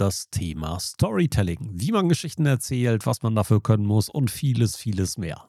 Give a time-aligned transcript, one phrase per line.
[0.00, 1.70] das Thema Storytelling.
[1.74, 5.48] Wie man Geschichten erzählt, was man dafür können muss und vieles, vieles mehr.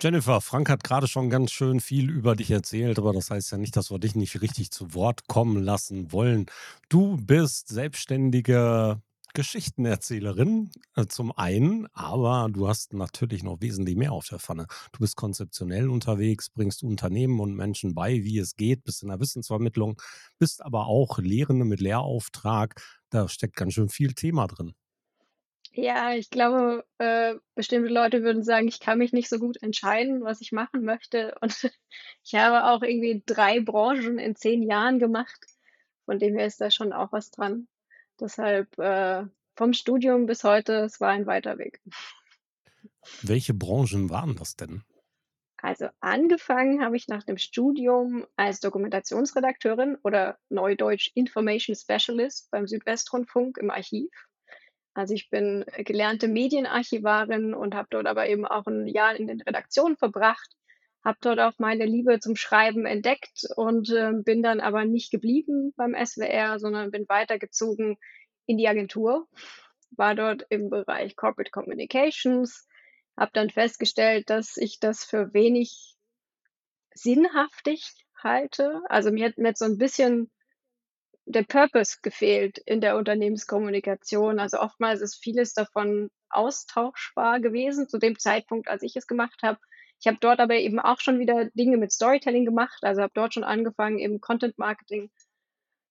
[0.01, 3.57] Jennifer, Frank hat gerade schon ganz schön viel über dich erzählt, aber das heißt ja
[3.57, 6.47] nicht, dass wir dich nicht richtig zu Wort kommen lassen wollen.
[6.89, 9.01] Du bist selbstständige
[9.33, 14.67] Geschichtenerzählerin äh, zum einen, aber du hast natürlich noch wesentlich mehr auf der Pfanne.
[14.91, 19.19] Du bist konzeptionell unterwegs, bringst Unternehmen und Menschen bei, wie es geht, bist in der
[19.21, 20.01] Wissensvermittlung,
[20.39, 22.81] bist aber auch Lehrende mit Lehrauftrag.
[23.09, 24.73] Da steckt ganz schön viel Thema drin.
[25.77, 30.23] Ja, ich glaube, äh, bestimmte Leute würden sagen, ich kann mich nicht so gut entscheiden,
[30.23, 31.35] was ich machen möchte.
[31.41, 31.53] Und
[32.23, 35.45] ich habe auch irgendwie drei Branchen in zehn Jahren gemacht.
[36.05, 37.67] Von dem her ist da schon auch was dran.
[38.19, 39.25] Deshalb äh,
[39.57, 41.81] vom Studium bis heute, es war ein weiter Weg.
[43.21, 44.83] Welche Branchen waren das denn?
[45.57, 53.57] Also angefangen habe ich nach dem Studium als Dokumentationsredakteurin oder Neudeutsch Information Specialist beim Südwestrundfunk
[53.57, 54.11] im Archiv.
[54.95, 59.41] Also ich bin gelernte Medienarchivarin und habe dort aber eben auch ein Jahr in den
[59.41, 60.55] Redaktionen verbracht,
[61.03, 65.73] habe dort auch meine Liebe zum Schreiben entdeckt und äh, bin dann aber nicht geblieben
[65.75, 67.97] beim SWR, sondern bin weitergezogen
[68.45, 69.27] in die Agentur,
[69.91, 72.65] war dort im Bereich Corporate Communications,
[73.17, 75.95] habe dann festgestellt, dass ich das für wenig
[76.93, 78.81] sinnhaftig halte.
[78.87, 80.31] Also mir hat, mir hat so ein bisschen
[81.25, 84.39] der Purpose gefehlt in der Unternehmenskommunikation.
[84.39, 89.59] Also oftmals ist vieles davon austauschbar gewesen zu dem Zeitpunkt, als ich es gemacht habe.
[89.99, 93.33] Ich habe dort aber eben auch schon wieder Dinge mit Storytelling gemacht, also habe dort
[93.33, 95.09] schon angefangen, eben Content Marketing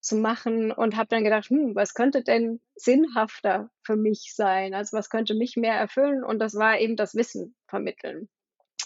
[0.01, 4.75] zu machen und habe dann gedacht, hm, was könnte denn sinnhafter für mich sein?
[4.75, 6.23] Also was könnte mich mehr erfüllen?
[6.23, 8.29] Und das war eben das Wissen vermitteln.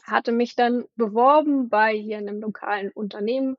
[0.04, 3.56] Hatte mich dann beworben bei hier einem lokalen Unternehmen.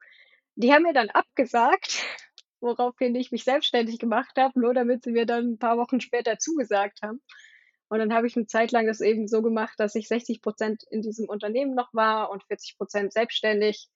[0.55, 2.01] Die haben mir dann abgesagt,
[2.61, 6.37] woraufhin ich mich selbstständig gemacht habe, nur damit sie mir dann ein paar Wochen später
[6.39, 7.21] zugesagt haben.
[7.89, 10.83] Und dann habe ich eine Zeit lang das eben so gemacht, dass ich 60 Prozent
[10.91, 13.87] in diesem Unternehmen noch war und 40 Prozent selbstständig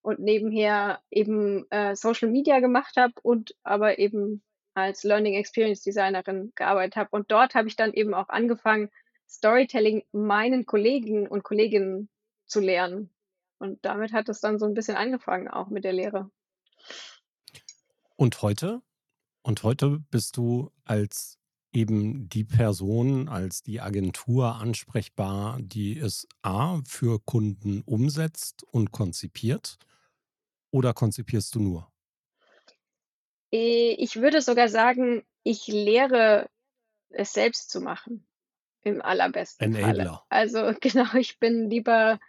[0.00, 4.42] und nebenher eben äh, Social Media gemacht habe und aber eben
[4.74, 7.10] als Learning Experience Designerin gearbeitet habe.
[7.12, 8.90] Und dort habe ich dann eben auch angefangen,
[9.28, 12.08] Storytelling meinen Kollegen und Kolleginnen
[12.46, 13.10] zu lernen.
[13.58, 16.30] Und damit hat es dann so ein bisschen angefangen, auch mit der Lehre.
[18.22, 18.82] Und heute?
[19.42, 21.40] Und heute bist du als
[21.72, 29.76] eben die Person, als die Agentur ansprechbar, die es A für Kunden umsetzt und konzipiert?
[30.70, 31.90] Oder konzipierst du nur?
[33.52, 36.48] Äh, ich würde sogar sagen, ich lehre
[37.08, 38.24] es selbst zu machen.
[38.82, 39.84] Im allerbesten Falle.
[39.84, 40.24] Enabler.
[40.28, 42.20] Also genau, ich bin lieber,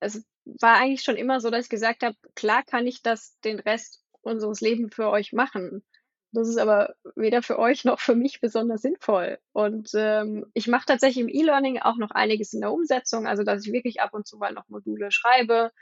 [0.00, 3.60] es war eigentlich schon immer so, dass ich gesagt habe, klar kann ich das den
[3.60, 5.84] Rest unseres Lebens für euch machen.
[6.32, 9.38] Das ist aber weder für euch noch für mich besonders sinnvoll.
[9.52, 13.66] Und ähm, ich mache tatsächlich im E-Learning auch noch einiges in der Umsetzung, also dass
[13.66, 15.72] ich wirklich ab und zu mal noch Module schreibe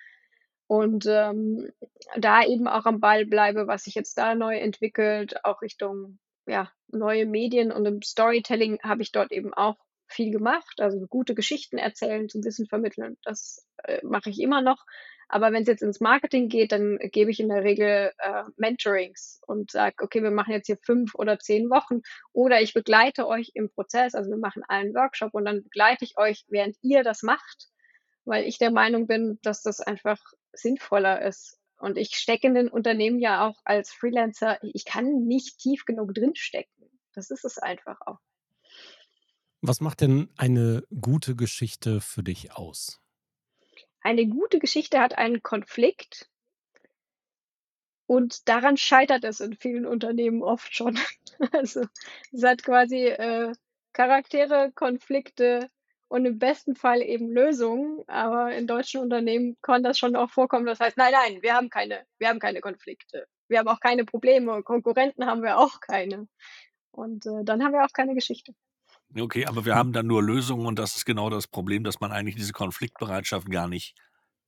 [0.67, 1.71] und ähm,
[2.17, 6.71] da eben auch am Ball bleibe, was sich jetzt da neu entwickelt, auch Richtung ja,
[6.89, 9.77] neue Medien und im Storytelling habe ich dort eben auch
[10.07, 14.85] viel gemacht, also gute Geschichten erzählen, zum Wissen vermitteln, das äh, mache ich immer noch.
[15.33, 19.41] Aber wenn es jetzt ins Marketing geht, dann gebe ich in der Regel äh, Mentorings
[19.47, 22.01] und sage, okay, wir machen jetzt hier fünf oder zehn Wochen
[22.33, 26.19] oder ich begleite euch im Prozess, also wir machen einen Workshop und dann begleite ich
[26.19, 27.69] euch, während ihr das macht,
[28.25, 30.19] weil ich der Meinung bin, dass das einfach
[30.53, 35.59] sinnvoller ist, Und ich stecke in den Unternehmen ja auch als Freelancer, ich kann nicht
[35.59, 36.91] tief genug drinstecken.
[37.15, 38.19] Das ist es einfach auch.
[39.63, 43.01] Was macht denn eine gute Geschichte für dich aus?
[44.03, 46.29] Eine gute Geschichte hat einen Konflikt.
[48.07, 50.99] Und daran scheitert es in vielen Unternehmen oft schon.
[51.53, 51.87] Also,
[52.33, 53.53] es hat quasi, äh,
[53.95, 55.71] Charaktere, Konflikte
[56.09, 58.03] und im besten Fall eben Lösungen.
[58.09, 60.67] Aber in deutschen Unternehmen kann das schon auch vorkommen.
[60.67, 63.27] Das heißt: „Nein, nein, wir haben keine wir haben keine Konflikte.
[63.49, 64.63] Wir haben auch keine Probleme.
[64.63, 66.29] Konkurrenten haben wir auch keine.“
[66.93, 68.55] Und, äh, dann haben wir auch keine Geschichte.
[69.17, 72.13] Okay, aber wir haben dann nur Lösungen und das ist genau das Problem, dass man
[72.13, 73.97] eigentlich diese Konfliktbereitschaft gar nicht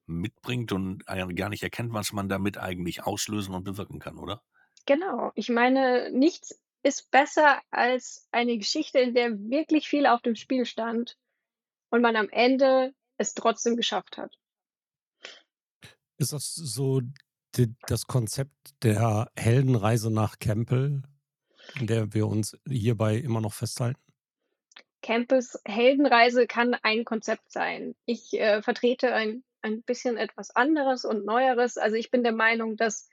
[0.06, 4.42] mitbringt und gar nicht erkennt, was man damit eigentlich auslösen und bewirken kann, oder?
[4.86, 5.32] Genau.
[5.34, 10.64] Ich meine, nichts ist besser als eine Geschichte, in der wirklich viel auf dem Spiel
[10.64, 11.16] stand
[11.90, 14.36] und man am Ende es trotzdem geschafft hat.
[16.18, 17.00] Ist das so
[17.56, 21.02] d das Konzept der Heldenreise nach Campbell,
[21.78, 24.00] an der wir uns hierbei immer noch festhalten?
[25.02, 27.94] Campbells Heldenreise kann ein Konzept sein.
[28.06, 31.78] Ich, äh, vertrete ein ein bisschen etwas anderes und Neueres.
[31.78, 33.08] Also, ich bin der Meinung, dass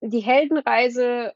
[0.00, 1.34] die Heldenreise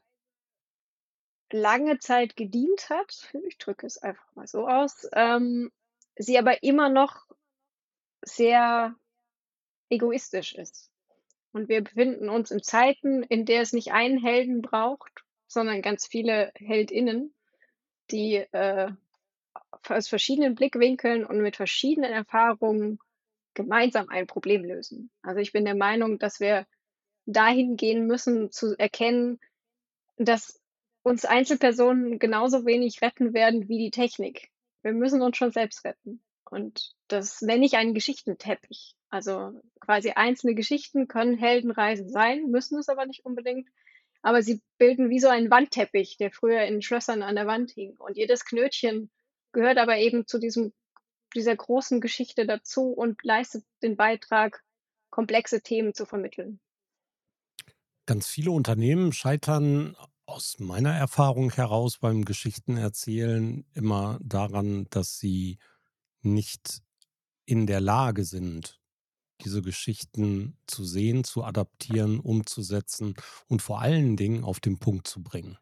[1.51, 3.33] lange Zeit gedient hat.
[3.47, 5.71] Ich drücke es einfach mal so aus, ähm,
[6.15, 7.25] sie aber immer noch
[8.21, 8.95] sehr
[9.89, 10.91] egoistisch ist.
[11.51, 16.05] Und wir befinden uns in Zeiten, in der es nicht einen Helden braucht, sondern ganz
[16.05, 17.33] viele Heldinnen,
[18.11, 18.91] die, äh,
[19.87, 22.99] aus verschiedenen Blickwinkeln und mit verschiedenen Erfahrungen
[23.53, 25.11] gemeinsam ein Problem lösen.
[25.21, 26.65] Also, ich bin der Meinung, dass wir
[27.25, 29.39] dahin gehen müssen, zu erkennen,
[30.17, 30.59] dass
[31.03, 34.49] uns Einzelpersonen genauso wenig retten werden wie die Technik.
[34.81, 36.21] Wir müssen uns schon selbst retten.
[36.49, 38.95] Und das nenne ich einen Geschichtenteppich.
[39.09, 43.67] Also, quasi einzelne Geschichten können Heldenreisen sein, müssen es aber nicht unbedingt.
[44.21, 47.95] Aber sie bilden wie so einen Wandteppich, der früher in Schlössern an der Wand hing.
[47.97, 49.09] Und jedes Knötchen
[49.51, 50.73] gehört aber eben zu diesem
[51.35, 54.63] dieser großen Geschichte dazu und leistet den Beitrag,
[55.09, 56.59] komplexe Themen zu vermitteln.
[58.05, 59.95] Ganz viele Unternehmen scheitern
[60.25, 65.57] aus meiner Erfahrung heraus beim Geschichtenerzählen immer daran, dass sie
[66.21, 66.81] nicht
[67.45, 68.79] in der Lage sind,
[69.39, 73.15] diese Geschichten zu sehen, zu adaptieren, umzusetzen
[73.47, 75.57] und vor allen Dingen auf den Punkt zu bringen.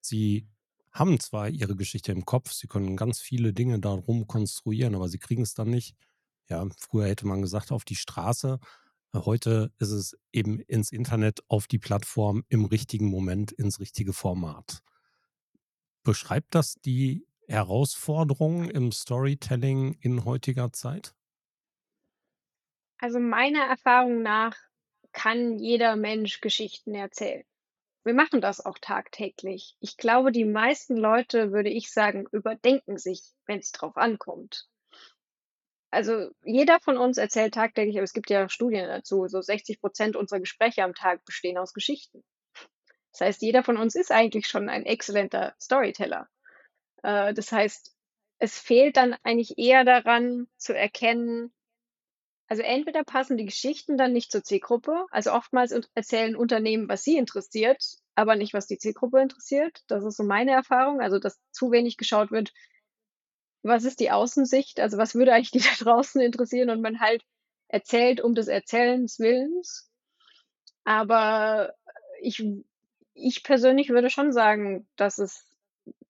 [0.00, 0.48] Sie
[0.92, 5.18] haben zwar ihre Geschichte im Kopf, sie können ganz viele Dinge darum konstruieren, aber sie
[5.18, 5.94] kriegen es dann nicht,
[6.48, 8.58] ja, früher hätte man gesagt, auf die Straße
[9.14, 14.82] Heute ist es eben ins Internet, auf die Plattform, im richtigen Moment, ins richtige Format.
[16.02, 21.14] Beschreibt das die Herausforderung im Storytelling in heutiger Zeit?
[22.98, 24.56] Also meiner Erfahrung nach
[25.12, 27.44] kann jeder Mensch Geschichten erzählen.
[28.04, 29.76] Wir machen das auch tagtäglich.
[29.80, 34.68] Ich glaube, die meisten Leute, würde ich sagen, überdenken sich, wenn es drauf ankommt
[35.90, 40.16] also jeder von uns erzählt tagtäglich, aber es gibt ja Studien dazu, so 60 Prozent
[40.16, 42.22] unserer Gespräche am Tag bestehen aus Geschichten.
[43.12, 46.28] Das heißt, jeder von uns ist eigentlich schon ein exzellenter Storyteller.
[47.02, 47.94] Äh, das heißt,
[48.38, 51.52] es fehlt dann eigentlich eher daran zu erkennen,
[52.48, 57.18] also entweder passen die Geschichten dann nicht zur Zielgruppe, also oftmals erzählen Unternehmen, was sie
[57.18, 57.84] interessiert,
[58.14, 59.82] aber nicht, was die Zielgruppe interessiert.
[59.86, 62.52] Das ist so meine Erfahrung, also dass zu wenig geschaut wird,
[63.62, 64.80] was ist die Außensicht?
[64.80, 67.22] Also, was würde eigentlich die da draußen interessieren und man halt
[67.68, 69.90] erzählt um des Erzählens Willens.
[70.84, 71.74] Aber
[72.22, 72.42] ich
[73.12, 75.44] ich persönlich würde schon sagen, dass es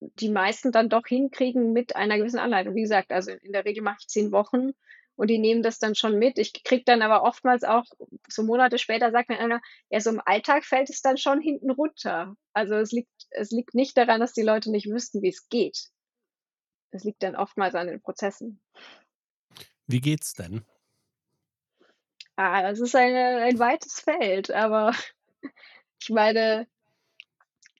[0.00, 2.74] die meisten dann doch hinkriegen mit einer gewissen Anleitung.
[2.74, 4.72] Wie gesagt, also in der Regel mache ich zehn Wochen
[5.18, 6.38] und die nehmen das dann schon mit.
[6.38, 7.84] Ich kriege dann aber oftmals auch
[8.28, 9.60] so Monate später sagt mir einer,
[9.90, 12.36] ja, so im Alltag fällt es dann schon hinten runter.
[12.52, 15.88] Also es liegt es liegt nicht daran, dass die Leute nicht wüssten, wie es geht.
[16.92, 18.62] Es liegt dann oftmals an den Prozessen.
[19.88, 20.64] Wie geht's denn?
[22.36, 24.94] Ah, das ist eine ein weites Feld, aber
[26.00, 26.68] ich meine,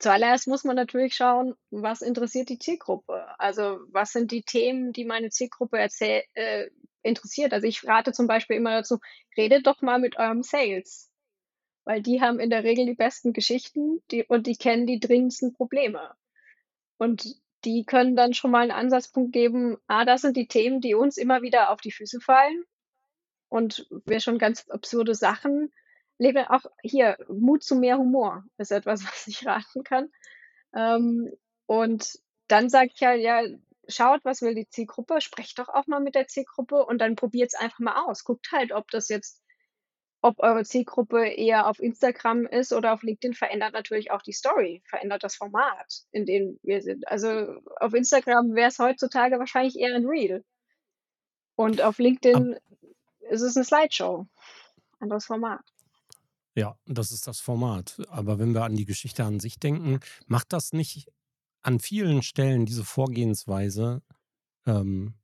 [0.01, 3.27] zuallererst muss man natürlich schauen, was interessiert die Zielgruppe?
[3.39, 6.69] Also, was sind die Themen, die meine Zielgruppe erzähl äh,
[7.03, 7.53] interessiert?
[7.53, 8.99] Also, ich rate zum Beispiel immer dazu:
[9.37, 11.11] „Redet doch mal mit eurem Sales“,
[11.85, 15.55] weil die haben in der Regel die besten Geschichten, die und die kennen die dringendsten
[15.55, 16.15] Probleme.
[16.99, 20.95] Und die können dann schon mal 'n Ansatzpunkt geben: „Ah, das sind die Themen, die
[20.95, 22.65] uns immer wieder auf die Füße fallen
[23.49, 25.73] und wir schon ganz absurde Sachen
[26.19, 30.11] lebe auch hier, Mut zu mehr Humor ist etwas, was ich raten kann.
[30.75, 31.33] Ähm,
[31.67, 33.43] und dann sage ich halt: „Ja,
[33.89, 37.55] schaut, was will die Zielgruppe, sprecht doch auch mal mit der Zielgruppe und dann probiert's
[37.55, 38.25] einfach mal aus.
[38.25, 39.43] Guckt halt, ob das jetzt
[40.21, 44.83] ob eure Zielgruppe eher auf Instagram ist oder auf LinkedIn, verändert natürlich auch die Story,
[44.85, 47.07] verändert das Format, in dem wir sind.
[47.09, 50.45] Also, auf Instagram wäre es heutzutage wahrscheinlich eher ein Reel.
[51.57, 52.57] Und auf Ab LinkedIn
[53.31, 54.27] ist es 'ne Slideshow,
[55.01, 55.61] anderes Format.
[56.57, 58.01] Ja, das ist das Format.
[58.09, 61.09] Aber wenn wir an die Geschichte an sich denken, macht das nicht
[61.69, 64.03] an vielen Stellen diese Vorgehensweise,
[64.67, 65.15] ähm,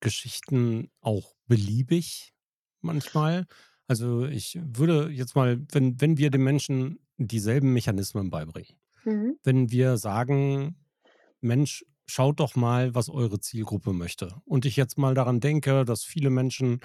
[0.00, 2.34] Geschichten auch beliebig
[2.82, 3.46] manchmal?
[3.88, 8.78] Also, ich würde jetzt mal wenn wenn wir den Menschen dieselben Mechanismen beibringen.
[9.04, 9.36] Mhm.
[9.44, 10.76] Wenn wir sagen:
[11.40, 16.04] „Mensch, schaut doch mal, was eure Zielgruppe möchte.“ Und ich jetzt mal daran denke, dass
[16.04, 16.80] viele Menschen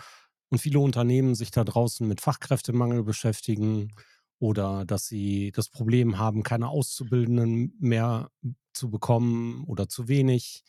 [0.49, 3.93] und viele Unternehmen sich da draußen mit Fachkräftemangel beschäftigen
[4.41, 8.31] oder dass sie das Problem haben, keine Auszubildenden mehr
[8.73, 10.63] zu bekommen oder zu wenig.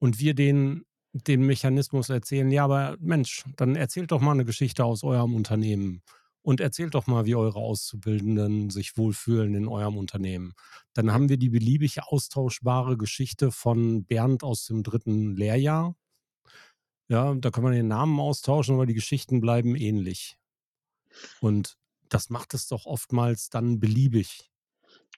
[0.00, 4.84] Und wir denen den Mechanismus erzählen: „Ja, aber Mensch, dann erzählt doch mal 'ne Geschichte
[4.84, 6.02] aus eurem Unternehmen
[6.42, 10.54] und erzählt doch mal, wie eure Auszubildenden sich wohlfühlen in eurem Unternehmen.“
[10.94, 15.36] Dann haben wir die beliebig austauschbare Geschichte von Bernd aus dem 3.
[15.36, 15.94] Lehrjahr.
[17.10, 20.36] Ja, da kann man den Namen austauschen, aber die Geschichten bleiben ähnlich.
[21.42, 21.76] Und
[22.08, 24.50] das macht es doch oftmals dann beliebig.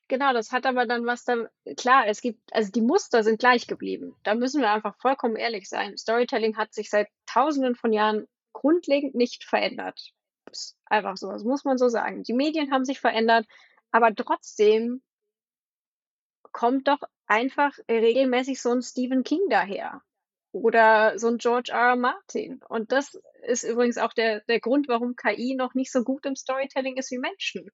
[0.09, 3.69] Genau, das hat aber dann was dann klar, es gibt also, die Muster sind gleich
[3.69, 4.17] geblieben.
[4.25, 5.97] Da müssen wir einfach vollkommen ehrlich sein.
[5.97, 10.13] Storytelling hat sich seit Tausenden von Jahren grundlegend nicht verändert.
[10.51, 12.25] Ist einfach so, das muss man so sagen.
[12.25, 13.47] Die Medien haben sich verändert,
[13.93, 15.01] aber trotzdem
[16.51, 20.03] kommt doch einfach regelmäßig so 'n Stephen King daher
[20.53, 21.91] oder so 'n George R.
[21.91, 21.97] R.
[21.97, 22.61] Martin.
[22.69, 26.37] Und das ist übrigens auch der der Grund, warum KI noch nicht so gut im
[26.37, 27.71] Storytelling ist wie Menschen.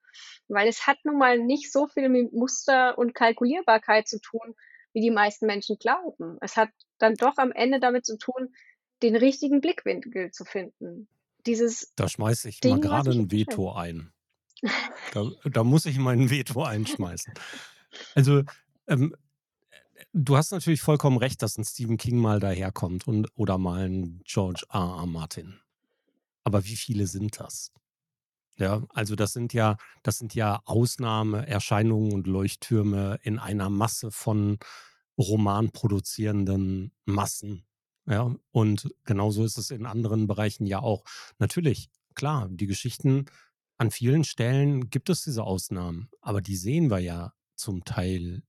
[0.48, 4.54] Weil es hat nun mal nicht so viel mit Muster und Kalkulierbarkeit zu tun,
[4.92, 6.38] wie die meisten Menschen glauben.
[6.40, 8.54] Es hat dann doch am Ende damit zu tun,
[9.02, 11.08] den richtigen Blickwinkel zu finden.
[11.46, 13.32] Dieses Da schmeiße ich mal Ding, was grade sich 'n entscheidet.
[13.32, 14.12] Veto ein.
[15.10, 17.34] Da da muss ich mein Veto einschmeißen.
[18.14, 18.42] Also,
[18.88, 19.25] ähm, äh,
[20.16, 24.20] du hast natürlich vollkommen recht, dass 'n Stephen King mal daherkommt und oder mal 'n
[24.24, 24.80] George R.
[25.00, 25.06] R.
[25.06, 25.60] Martin.
[26.44, 27.72] Aber wie viele sind das?
[28.58, 34.58] Ja, also, das sind ja das sind ja Ausnahmeerscheinungen und Leuchttürme in einer Masse von
[35.18, 37.66] romanproduzierenden Massen,
[38.06, 38.34] ja?
[38.52, 41.04] Und genauso ist es in anderen Bereichen ja auch.
[41.38, 43.26] Natürlich, klar, die Geschichten
[43.78, 48.42] an vielen Stellen gibt es diese Ausnahmen, aber die sehen wir ja zum Teil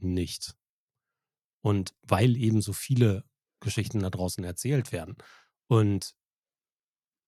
[0.00, 0.54] nicht.
[1.66, 3.24] Und weil eben so viele
[3.58, 5.16] Geschichten da draußen erzählt werden.
[5.66, 6.14] Und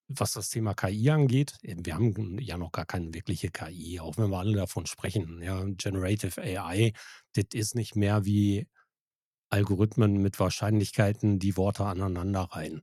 [0.07, 4.17] was das Thema KI angeht, äh, wir haben ja noch gar keine wirkliche KI, auch
[4.17, 6.93] wenn wir alle davon sprechen, ja, Generative AI,
[7.35, 8.69] das ist nicht mehr wie
[9.51, 12.83] Algorithmen mit Wahrscheinlichkeiten, die Worte aneinanderreihen.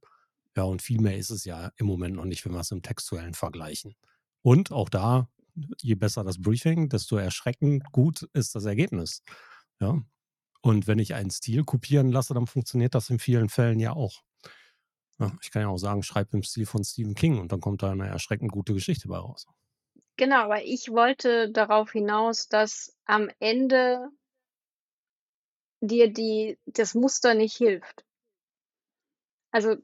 [0.57, 3.33] Ja, und viel mehr ist es ja im Moment noch nicht, wenn wir's im Textuellen
[3.33, 3.95] vergleichen.
[4.43, 5.29] Und auch da,
[5.81, 9.23] je besser das Briefing, desto erschreckend gut ist das Ergebnis,
[9.79, 10.03] ja?
[10.65, 14.23] Und wenn ich einen Stil kopieren lasse, dann funktioniert das in vielen Fällen ja auch.
[15.19, 17.83] Ja, ich kann ja auch sagen: „Schreib im Stil von Stephen King“, und dann kommt
[17.83, 19.45] da 'ne erschreckend gute Geschichte bei raus.
[20.17, 24.09] Genau, aber ich wollte darauf hinaus, dass am Ende
[25.83, 28.05] dir die das Muster nicht hilft.
[29.53, 29.75] Also,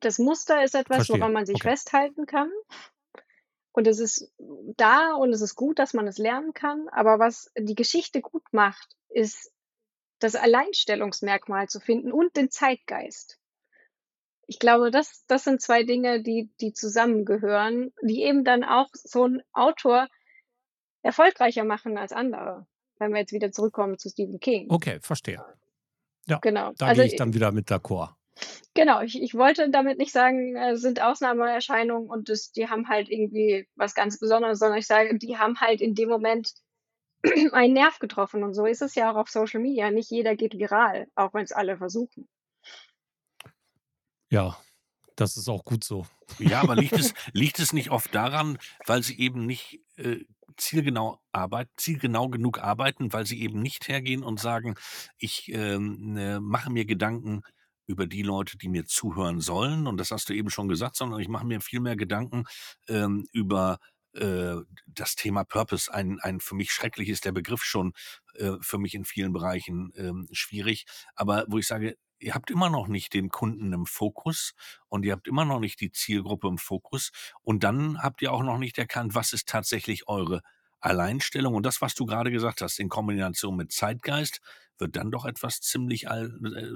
[0.00, 1.70] das Muster ist etwas, Verstehe, woran man sich okay.
[1.70, 2.50] festhalten kann.
[3.72, 7.50] Und es ist da und es ist gut, dass man es lernen kann, aber was
[7.58, 9.52] die Geschichte gut macht, ist
[10.20, 13.38] das Alleinstellungsmerkmal zu finden und den Zeitgeist.
[14.48, 19.24] Ich glaube, das das sind 2 Dinge, die die zusammengehören, die eben dann auch so
[19.24, 20.08] 'n Autor
[21.02, 22.66] erfolgreicher machen als andere,
[22.98, 24.70] wenn wir jetzt wieder zurückkommen zu Stephen King.
[24.70, 25.44] Okay, verstehe.
[26.26, 28.14] Ja, Genau, da also, gehe ich dann wieder mit d'accord.
[28.74, 33.08] Genau, ich ich wollte damit nicht sagen, äh, sind Ausnahmeerscheinungen und das die haben halt
[33.08, 36.52] irgendwie was ganz Besonderes, sondern ich sage, die haben halt in dem Moment
[37.52, 39.90] einen Nerv getroffen und so ist es ja auch auf Social Media.
[39.90, 42.28] Nicht jeder geht viral, auch wenn's alle versuchen.
[44.30, 44.56] Ja,
[45.16, 46.06] das ist auch gut so.
[46.38, 50.20] Ja, aber liegt es liegt es nicht oft daran, weil sie eben nicht, äh,
[50.56, 54.76] zielgenau arbeit zielgenau genug arbeiten, weil sie eben nicht hergehen und sagen:
[55.18, 57.42] „Ich, ähm, äh, mache mir Gedanken
[57.86, 61.20] über die Leute, die mir zuhören sollen“, und das hast du eben schon gesagt, sondern
[61.20, 62.44] ich mache mir viel mehr Gedanken,
[62.88, 63.95] ähm, über, äh,
[64.86, 65.92] das Thema Purpose.
[65.92, 67.92] Ein ein für mich schrecklich ist der Begriff schon,
[68.34, 72.70] äh, für mich in vielen Bereichen, ähm, schwierig, aber wo ich sage: „Ihr habt immer
[72.70, 74.54] noch nicht den Kunden im Fokus
[74.88, 77.10] und ihr habt immer noch nicht die Zielgruppe im Fokus
[77.42, 80.42] und dann habt ihr auch noch nicht erkannt, was ist tatsächlich eure
[80.80, 84.40] Alleinstellung.“ Und das, was du grade gesagt hast, in Kombination mit Zeitgeist,
[84.78, 86.28] wird dann doch etwas ziemlich äh,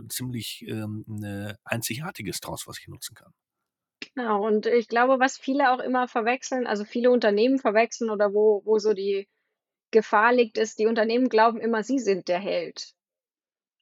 [0.08, 3.32] ziemlich, ähm, äh, Einzigartiges draus, was ich nutzen kann.
[4.16, 8.60] Genau, und ich glaube, was viele auch immer verwechseln, also viele Unternehmen verwechseln oder wo
[8.64, 9.28] wo so die
[9.92, 12.92] Gefahr liegt, ist, die Unternehmen glauben immer, sie sind der Held.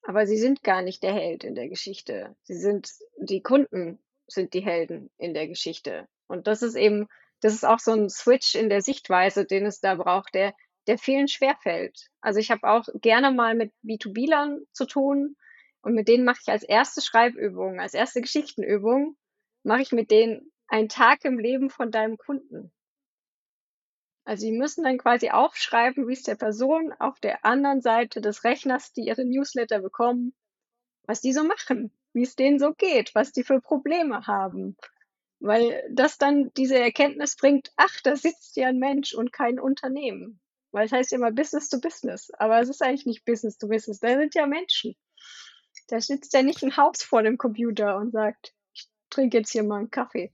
[0.02, 2.36] Aber sie sind gar nicht der Held in der Geschichte.
[2.44, 6.08] Sie sind die Kunden sind die Helden in der Geschichte.
[6.28, 7.08] Und das ist eben
[7.40, 10.54] das ist auch so 'n Switch in der Sichtweise, den es da braucht, der
[10.88, 12.08] der vielen schwerfällt.
[12.22, 15.36] Also, ich habe auch gerne mal mit B2B-Lern zu tun
[15.82, 19.16] und mit denen mache ich als erste Schreibübung, als erste Geschichtenübung
[19.64, 22.70] mache ich mit denen einen Tag im Leben von deinem Kunden.
[24.26, 28.92] Also, die müssen dann quasi aufschreiben, wie's der Person auf der anderen Seite des Rechners,
[28.92, 30.34] die ihre Newsletter bekommen
[31.06, 34.76] was die so machen, wie's denen so geht, was die für Probleme haben.
[35.40, 40.40] Weil das dann diese Erkenntnis bringt: „Ach, da sitzt ja 'n Mensch und kein Unternehmen.“
[40.72, 43.68] Weil es heißt ja immer Business to Business, aber es ist eigentlich nicht Business to
[43.68, 44.96] Business, da sind ja Menschen.
[45.88, 48.57] Da sitzt ja nicht 'n Haus vor dem Computer und sagt: „Ich
[49.10, 50.32] trinke jetzt hier mal 'n Kaffee.“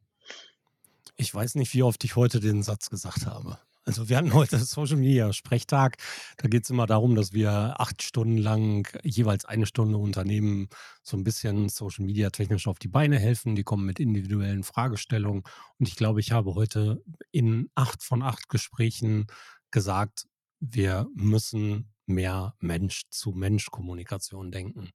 [1.19, 3.59] Ich weiß nicht, wie oft ich heute den Satz gesagt habe.
[3.87, 5.97] Also, wir hatten heute Social Media Sprechtag.
[6.38, 10.69] Da geht's immer darum, dass wir 8 Stunden lang jeweils eine Stunde Unternehmen
[11.02, 13.54] so 'n bisschen Social Media technisch auf die Beine helfen.
[13.54, 15.43] Die kommen mit individuellen Fragestellungen.
[15.78, 19.26] Und ich glaube, ich habe heute in 8 von 8 Gesprächen
[19.71, 20.26] gesagt,
[20.61, 24.90] wir müssen mehr Mensch-zu-Mensch-Kommunikation denken.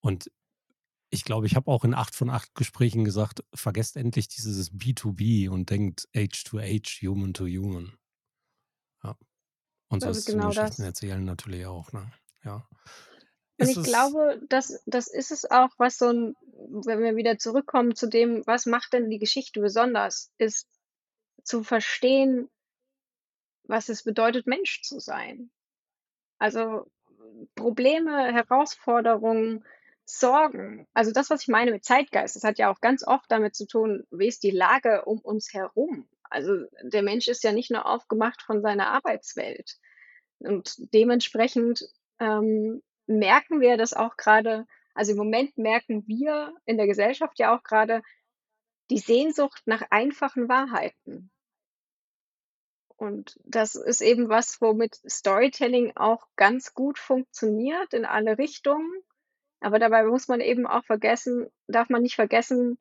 [0.00, 0.30] Und
[1.10, 5.48] ich glaube, ich habe auch in 8 von 8 Gesprächen gesagt: „Vergesst endlich dieses B2B
[5.48, 7.98] und denkt Age to Age, Human to Human.“
[9.04, 9.16] Ja.
[9.90, 10.84] Und so Das genau das.
[10.84, 12.12] Geschichtenerzählen natürlich auch, ne?
[12.44, 12.68] Ja.
[13.60, 16.36] Und ich glaube, das das ist es auch, was so 'n
[16.84, 20.68] wenn wir wieder zurückkommen zu dem, was macht denn die Geschichte besonders, ist
[21.44, 22.48] zu verstehen
[23.66, 25.50] was es bedeutet, Mensch zu sein.
[26.38, 26.86] Also,
[27.56, 29.64] Probleme, Herausforderungen,
[30.10, 33.54] Sorgen, also das, was ich meine mit Zeitgeist, das hat ja auch ganz oft damit
[33.54, 36.08] zu tun, wie ist die Lage um uns herum?
[36.30, 39.76] Also, der Mensch ist ja nicht nur aufgemacht von seiner Arbeitswelt.
[40.38, 41.88] Und dementsprechend,
[42.20, 44.66] ähm, merken wir das auch grade
[44.98, 48.02] also, im Moment merken wir in der Gesellschaft ja auch grade
[48.90, 51.30] die Sehnsucht nach einfachen Wahrheiten.
[52.96, 58.90] Und das ist eben was, womit Storytelling auch ganz gut funktioniert in alle Richtungen.
[59.60, 62.78] Aber dabei muss man eben auch vergessen darf man nicht vergessen,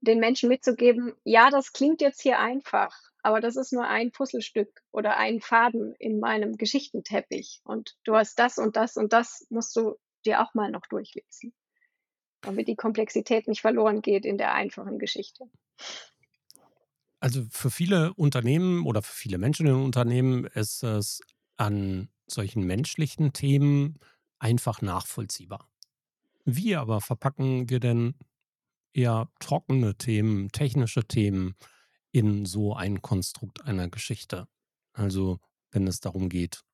[0.00, 4.82] den Menschen mitzugeben: „Ja, das klingt jetzt hier einfach, aber das ist nur ein Puzzlestück
[4.92, 7.60] oder ein Faden in meinem Geschichtenteppich.
[7.64, 11.52] Und du hast das und das und das musst du dir auch mal noch durchlesen.“
[12.42, 15.44] Damit die Komplexität nicht verloren geht in der einfachen Geschichte.
[17.20, 21.20] Also, für viele Unternehmen oder für viele Menschen in Unternehmen ist es
[21.56, 23.98] an solchen menschlichen Themen
[24.38, 25.68] einfach nachvollziehbar.
[26.50, 28.14] Wie aber verpacken wir denn
[28.94, 31.56] eher trockene Themen, technische Themen
[32.10, 34.48] in so ein Konstrukt einer Geschichte?
[34.94, 35.40] Also,
[35.72, 36.64] wenn es darum geht,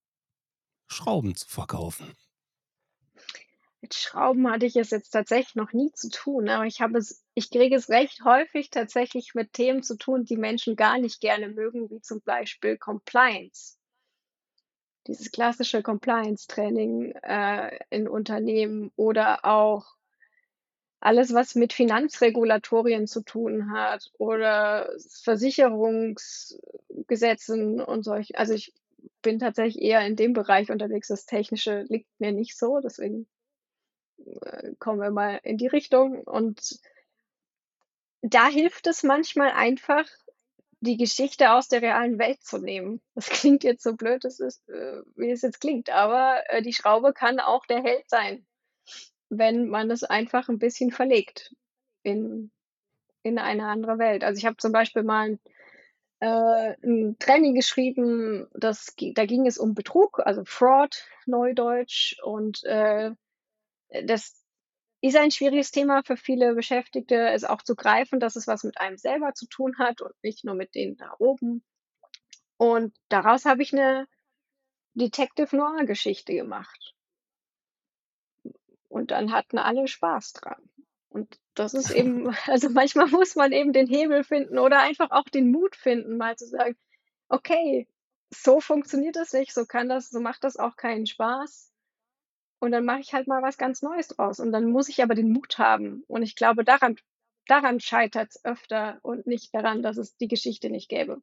[0.87, 2.15] Schrauben zu verkaufen.
[3.81, 7.25] Mit Schrauben hatte ich es jetzt tatsächlich noch nie zu tun, aber ich habe es
[7.35, 11.49] ich kriege es recht häufig tatsächlich mit Themen zu tun, die Menschen gar nicht gerne
[11.49, 13.77] mögen, wie zum Beispiel Compliance.
[15.07, 19.97] Dieses klassische Compliance-Training, äh, in Unternehmen oder auch
[21.01, 24.91] alles, was mit Finanzregulatorien zu tun hat oder
[25.23, 28.73] Versicherungsgesetzen und solch also, ich
[29.21, 31.09] bin tatsächlich eher in dem Bereich unterwegs.
[31.09, 33.27] Das Technische liegt mir nicht so, deswegen,
[34.43, 36.23] äh, kommen wir mal in die Richtung.
[36.25, 36.81] Und
[38.23, 40.07] da hilft es manchmal einfach,
[40.85, 43.01] die Geschichte aus der realen Welt zu nehmen.
[43.17, 46.73] Das klingt jetzt so blöd, das ist, äh wie es jetzt klingt, aber, äh, die
[46.75, 48.47] Schraube kann auch der Held sein,
[49.31, 51.55] wenn man es einfach 'n bisschen verlegt
[52.05, 52.51] in
[53.25, 54.25] in eine andere Welt.
[54.25, 55.41] Also, ich habe zum Beispiel mal 'n
[56.21, 62.17] äh, 'n Training geschrieben, das da ging es um Betrug, also Fraud, Neudeutsch.
[62.25, 63.13] Und, äh,
[64.07, 64.44] das
[65.09, 68.79] ist ein schwieriges Thema für viele Beschäftigte, es auch zu greifen, dass es was mit
[68.81, 71.65] einem selber zu tun hat und nicht nur mit denen da oben.
[72.59, 74.07] Und daraus habe ich 'ne
[74.95, 76.95] Detective-Noir-Geschichte gemacht.
[78.89, 80.71] Und dann hatten alle Spaß dran.
[81.11, 85.25] Und das ist eben also, manchmal muss man eben den Hebel finden oder einfach auch
[85.29, 86.77] den Mut finden, mal zu sagen:
[87.31, 87.89] „Okay,
[88.31, 91.73] so funktioniert das nicht, so kann das so macht das auch keinen Spaß.
[92.61, 95.15] Und dann mache ich halt mal was ganz Neues draus.“ Und dann muss ich aber
[95.15, 96.05] den Mut haben.
[96.09, 96.97] Und ich glaube, daran
[97.47, 101.21] daran scheitert's öfter und nicht daran, dass es die Geschichte nicht gäbe.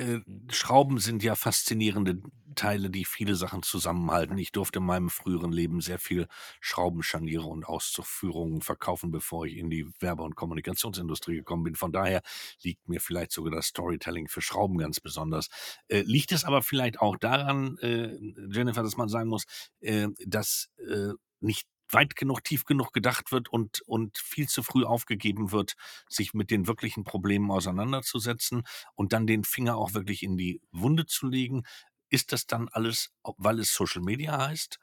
[0.00, 2.20] Äh, Schrauben sind ja faszinierende
[2.54, 4.36] Teile, die viele Sachen zusammenhalten.
[4.38, 6.26] Ich durfte in meinem früheren Leben sehr viel
[6.60, 11.74] Schraubenscharniere und Ausführungen verkaufen, bevor ich in die Werbe und Kommunikationsindustrie gekommen bin.
[11.76, 12.22] Von daher
[12.62, 15.48] liegt mir vielleicht sogar das Storytelling für Schrauben ganz besonders.
[15.88, 18.16] Äh, liegt es aber vielleicht auch daran, äh,
[18.50, 19.44] Jennifer, dass man sagen muss,
[19.80, 24.84] äh, dass, äh, nicht weit genug, tief genug gedacht wird und und viel zu früh
[24.84, 25.74] aufgegeben wird,
[26.08, 28.62] sich mit den wirklichen Problemen auseinanderzusetzen
[28.94, 31.64] und dann den Finger auch wirklich in die Wunde zu legen?
[32.08, 34.78] Ist das dann alles, weil es Social Media heißt,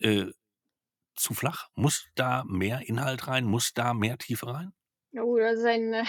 [0.00, 0.26] äh,
[1.14, 1.68] zu flach?
[1.74, 3.44] Muss da mehr Inhalt rein?
[3.44, 4.72] Muss da mehr Tiefe rein?
[5.14, 6.04] Oh, das ist ein, äh,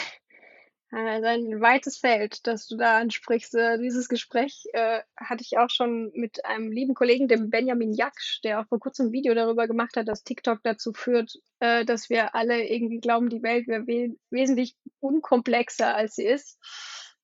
[0.95, 3.56] also ein weites Feld, das du da ansprichst.
[3.56, 8.41] Äh, dieses Gespräch äh, hatte ich auch schon mit einem lieben Kollegen, dem Benjamin Jaksch,
[8.43, 12.10] der auch vor kurzem ein Video darüber gemacht hat, dass TikTok dazu führt, äh, dass
[12.10, 16.60] wir alle irgendwie glauben, die Welt wäre we wesentlich unkomplexer, als sie ist.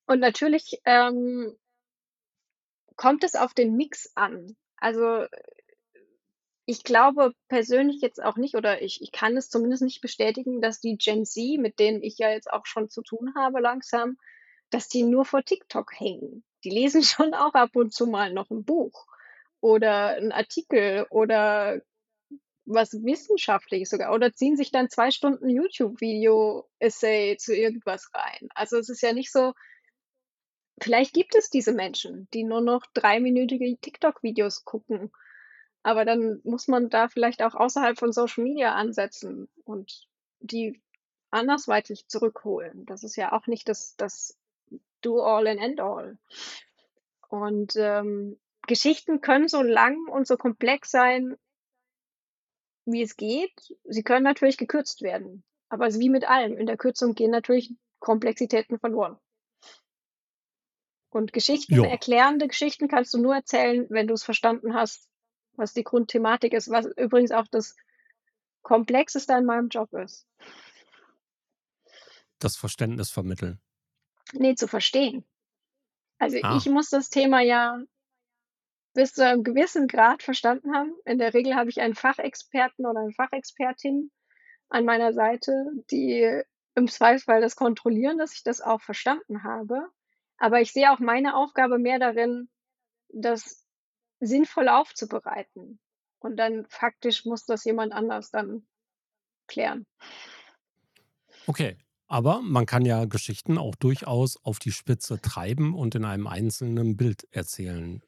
[0.06, 1.56] Und natürlich ähm,
[2.96, 4.56] kommt es auf den Mix an.
[4.78, 5.26] Also
[6.70, 10.80] ich glaube persönlich jetzt auch nicht oder ich ich kann es zumindest nicht bestätigen, dass
[10.80, 14.16] die Gen Z, mit denen ich ja jetzt auch schon zu tun habe langsam,
[14.70, 16.44] dass die nur vor TikTok hängen.
[16.64, 19.06] Die lesen schon auch ab und zu mal noch ein Buch
[19.60, 21.82] oder ein Artikel oder
[22.66, 28.48] was Wissenschaftliches sogar oder ziehen sich dann zwei Stunden YouTube-Video-Essay zu irgendwas rein.
[28.54, 29.54] Also, es ist ja nicht so
[30.82, 35.10] vielleicht gibt es diese Menschen, die nur noch dreiminütige TikTok-Videos gucken.
[35.82, 40.06] Aber dann muss man da vielleicht auch außerhalb von Social Media ansetzen und
[40.40, 40.80] die
[41.30, 42.84] andersweitig zurückholen.
[42.86, 44.36] Das ist ja auch nicht das das
[45.02, 46.18] Do all and end all.
[47.28, 51.36] Und, ähm, Geschichten können so lang und so komplex sein
[52.86, 53.52] wie es geht.
[53.84, 56.56] Sie können natürlich gekürzt werden, aber es ist wie mit allem.
[56.56, 59.18] In der Kürzung gehen natürlich Komplexitäten verloren.
[61.10, 61.84] Und Geschichten Ja.
[61.84, 65.08] erklärende Geschichten kannst du nur erzählen, wenn du's verstanden hast,
[65.56, 67.76] was die Grundthematik ist, was übrigens auch das
[68.62, 70.26] Komplexeste an meinem Job ist.
[72.38, 73.60] Das Verständnis vermitteln.
[74.32, 75.24] Ne, zu verstehen.
[76.18, 76.56] Also, Ah.
[76.56, 77.82] ich muss das Thema ja
[78.94, 80.94] bis zu einem gewissen Grad verstanden haben.
[81.04, 84.10] In der Regel habe ich einen Fachexperten oder eine Fachexpertin
[84.68, 85.52] an meiner Seite,
[85.90, 86.42] die
[86.74, 89.88] im Zweifelsfall das kontrollieren, dass ich das auch verstanden habe.
[90.38, 92.48] Aber ich sehe auch meine Aufgabe mehr darin,
[93.08, 93.64] das
[94.20, 95.80] sinnvoll aufzubereiten.
[96.18, 98.66] Und dann faktisch muss das jemand anders dann
[99.46, 99.86] klären.
[101.46, 106.26] Okay, aber man kann ja Geschichten auch durchaus auf die Spitze treiben und in einem
[106.26, 108.02] einzelnen Bild erzählen,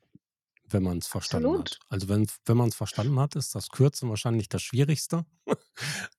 [0.68, 1.54] wenn man's verstanden hat.
[1.54, 1.78] Absolut.
[1.88, 5.24] Also, wenn wenn man's verstanden hat, ist das Kürzen wahrscheinlich das Schwierigste,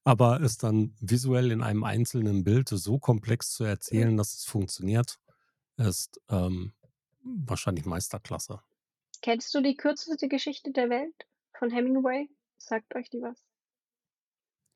[0.04, 5.18] aber es dann visuell in einem einzelnen Bild so komplex zu erzählen, dass es funktioniert,
[5.76, 6.72] ist, ähm,
[7.22, 8.60] wahrscheinlich Meisterklasse.
[9.24, 11.14] Kennst du die kürzeste Geschichte der Welt
[11.54, 12.28] von Hemingway?
[12.58, 13.42] Sagt euch die was?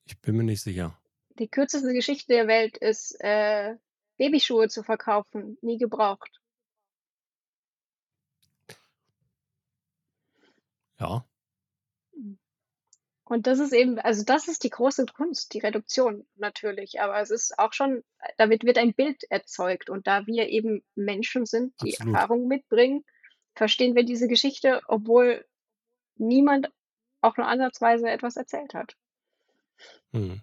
[0.07, 0.99] Ich bin mir nicht sicher.
[1.39, 3.77] Die kürzeste Geschichte der Welt ist, äh,
[4.17, 6.41] Babyschuhe zu verkaufen, nie gebraucht.
[10.99, 11.29] Ja.
[12.17, 12.39] Mhm.
[13.25, 17.31] Und das ist eben also, das ist die große Kunst, die Reduktion natürlich, aber es
[17.31, 18.03] ist auch schon
[18.39, 22.15] damit wird ein Bild erzeugt und da wir eben Menschen sind, die Absolut.
[22.15, 23.05] Erfahrung mitbringen,
[23.59, 25.45] verstehen wir diese Geschichte, obwohl
[26.17, 26.71] niemand
[27.21, 28.97] auch nur ansatzweise etwas erzählt hat.
[30.13, 30.43] Mhm.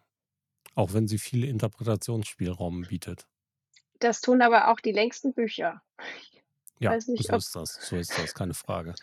[0.75, 3.25] Auch wenn sie viel Interpretationsspielraum bietet.
[3.99, 5.82] Das tun aber auch die längsten Bücher.
[6.80, 7.73] Ja, nicht, so ist das.
[7.82, 8.93] So ist das, keine Frage.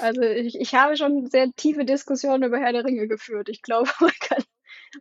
[0.00, 3.48] Also, ich ich habe schon sehr tiefe Diskussionen über Herr der Ringe geführt.
[3.48, 4.44] Ich glaube, man kann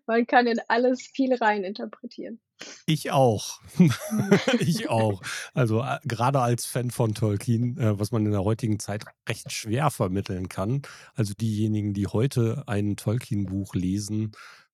[0.06, 2.40] man kann in alles viel rein interpretieren.
[2.86, 3.60] Ich auch.
[4.60, 5.22] Ich auch.
[5.54, 9.52] Also, äh, grade als Fan von Tolkien, äh, was man in der heutigen Zeit recht
[9.52, 10.82] schwer vermitteln kann.
[11.16, 14.32] Also, diejenigen, die heute ein Tolkien-Buch lesen,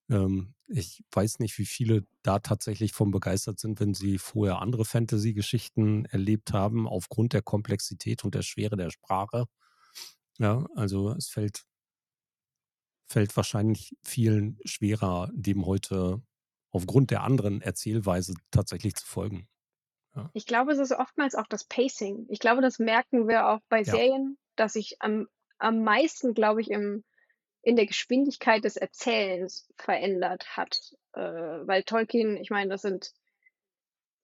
[0.10, 4.84] ähm, ich weiß nicht, wie viele da tatsächlich von begeistert sind, wenn sie vorher andere
[4.86, 9.46] Fantasy-Geschichten erlebt haben, aufgrund der Komplexität und der Schwere der Sprache.
[10.40, 11.64] Ja, also, es fällt
[13.08, 16.22] fällt wahrscheinlich vielen schwerer, dem heute
[16.72, 19.48] aufgrund der anderen Erzählweise tatsächlich zu folgen.
[20.16, 20.30] Ja.
[20.34, 22.26] Ich glaube, es ist oftmals auch das Pacing.
[22.30, 23.94] Ich glaube, das merken wir auch bei Ja.
[23.94, 25.28] Serien, dass sich am
[25.60, 27.04] am meisten, glaube ich, im
[27.64, 30.96] in der Geschwindigkeit des Erzählens verändert hat.
[31.14, 33.12] Äh, weil Tolkien ich meine, das sind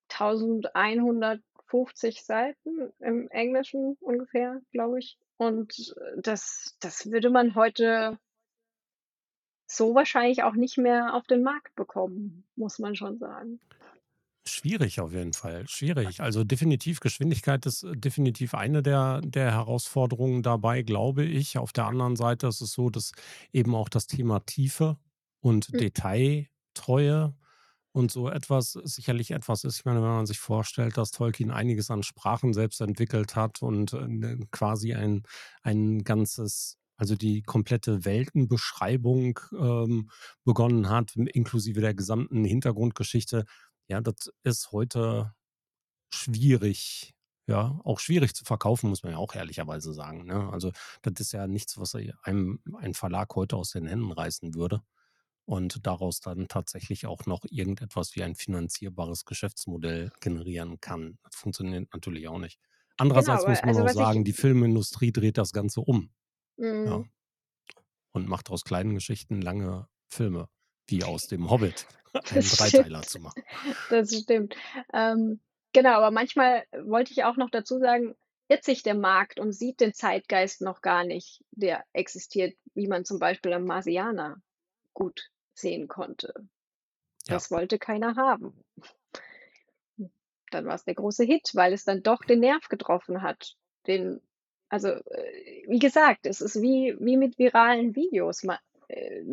[0.10, 5.18] 1150 Seiten im Englischen ungefähr, glaube ich.
[5.38, 8.18] Und, äh, das das würde man heute
[9.78, 13.60] so wahrscheinlich auch nicht mehr auf den Markt bekommen, muss man schon sagen.
[14.46, 16.20] Schwierig auf jeden Fall, schwierig.
[16.20, 21.58] Also definitiv Geschwindigkeit ist äh, definitiv eine der der Herausforderungen dabei, glaube ich.
[21.58, 23.14] Auf der anderen Seite ist es so, dass
[23.54, 24.98] eben auch das Thema Tiefe
[25.40, 25.80] und Hm.
[25.80, 27.36] Detailtreue
[27.94, 29.78] und so etwas sicherlich etwas ist.
[29.80, 33.94] Ich meine, wenn man sich vorstellt, dass Tolkien einiges an Sprachen selbst entwickelt hat und,
[33.94, 35.24] äh, quasi ein
[35.62, 40.10] ein ganzes also die komplette Weltenbeschreibung, ähm,
[40.46, 43.46] begonnen hat, inklusive der gesamten Hintergrundgeschichte.
[43.88, 45.34] Ja, das ist heute
[46.14, 47.16] schwierig,
[47.48, 50.50] ja, auch schwierig zu verkaufen, muss man ja auch ehrlicherweise sagen, ne?
[50.52, 54.56] Also, das ist ja nichts, was ei einem ein Verlag heute aus den Händen reißen
[54.56, 54.82] würde
[55.46, 61.18] und daraus dann tatsächlich auch noch irgendetwas wie ein finanzierbares Geschäftsmodell generieren kann.
[61.24, 62.60] Das funktioniert natürlich auch nicht.
[62.62, 66.12] Genau, Andererseits aber muss man also auch sagen, die Filmindustrie dreht das Ganze um,
[66.58, 67.10] ja, Mhm.
[68.12, 70.48] und macht aus kleinen Geschichten lange Filme,
[70.88, 72.74] wie aus dem Hobbit einen Das stimmt.
[72.74, 73.44] Dreiteiler zu machen.
[73.90, 74.56] Das stimmt.
[74.94, 75.40] Ähm,
[75.74, 78.16] genau, aber manchmal wollte ich auch noch dazu sagen,
[78.50, 83.04] irrt sich der Markt und sieht den Zeitgeist noch gar nicht, der existiert, wie man
[83.06, 84.42] zum Beispiel am Marsianer
[84.94, 86.34] gut sehen konnte.
[87.26, 87.36] Ja.
[87.36, 88.64] Das wollte keiner haben.
[89.98, 90.12] Hm,
[90.52, 93.56] dann war's der große Hit, weil es dann doch den Nerv getroffen hat.
[93.88, 94.22] Den
[94.74, 98.44] also, äh, wie gesagt, es ist wie wie mit viralen Videos.
[98.90, 99.24] Äh,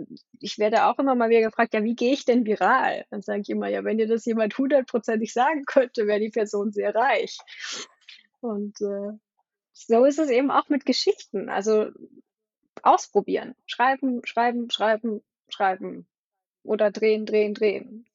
[0.41, 3.41] ich werde auch immer mal wieder gefragt: „Ja, wie gehe ich denn viral?“ Dann sage
[3.43, 7.39] ich immer: „Ja, wenn dir das jemand hundertprozentig sagen könnte, wäre die Person sehr reich.“
[8.41, 9.13] Und, äh,
[9.73, 11.49] so ist es eben auch mit Geschichten.
[11.51, 11.89] Also,
[12.83, 13.55] ausprobieren.
[13.67, 16.07] Schreiben, schreiben, schreiben, schreiben
[16.65, 18.07] oder drehen, drehen, drehen.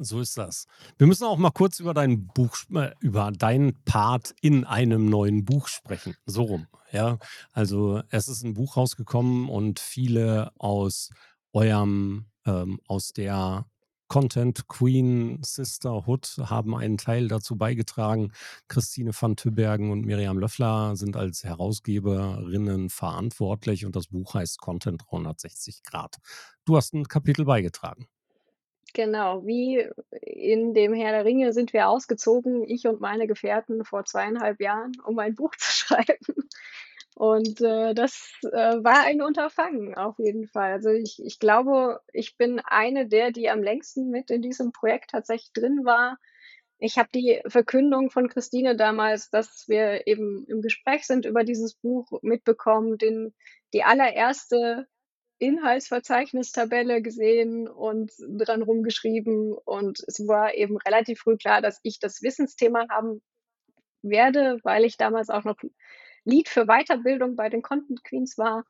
[0.00, 0.66] So ist das.
[0.98, 5.44] Wir müssen auch mal kurz über dein Buch äh, über deinen Part in einem neuen
[5.44, 7.18] Buch sprechen, so rum, ja?
[7.52, 11.10] Also, es ist 'n Buch rausgekommen und viele aus
[11.52, 13.66] eurem ähm, aus der
[14.08, 18.32] Content Queen Sisterhood haben einen Teil dazu beigetragen.
[18.68, 25.02] Christine van Tübbergen und Miriam Löffler sind als Herausgeberinnen verantwortlich und das Buch heißt „Content
[25.08, 26.18] 360°“.
[26.64, 28.06] Du hast 'n Kapitel beigetragen.
[28.94, 29.84] Genau, wie
[30.22, 34.92] in dem Herr der Ringe sind wir ausgezogen, ich und meine Gefährten vor 2,5 Jahren,
[35.04, 36.48] um ein Buch zu schreiben.
[37.16, 40.72] Und, äh, das, äh, war ein Unterfangen auf jeden Fall.
[40.72, 45.10] Also, ich ich glaube, ich bin eine der, die am längsten mit in diesem Projekt
[45.10, 46.18] tatsächlich drin war.
[46.78, 51.74] Ich habe die Verkündung von Christine damals, dass wir eben im Gespräch sind über dieses
[51.74, 53.34] Buch, mitbekommen, den
[53.72, 54.86] die allererste
[55.38, 59.52] Inhaltsverzeichnistabelle gesehen und dran rumgeschrieben.
[59.52, 63.22] Und es war eben relativ früh klar, dass ich das Wissensthema haben
[64.02, 65.56] werde, weil ich damals auch noch
[66.24, 68.64] Lead für Weiterbildung bei den Content Queens war.